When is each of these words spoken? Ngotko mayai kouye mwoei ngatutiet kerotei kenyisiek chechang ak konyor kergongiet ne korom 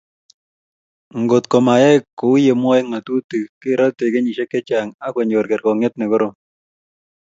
Ngotko 1.21 1.57
mayai 1.65 1.97
kouye 2.19 2.51
mwoei 2.61 2.83
ngatutiet 2.89 3.49
kerotei 3.61 4.13
kenyisiek 4.13 4.49
chechang 4.53 4.89
ak 5.05 5.11
konyor 5.15 5.45
kergongiet 5.49 5.93
ne 5.97 6.05
korom 6.11 6.33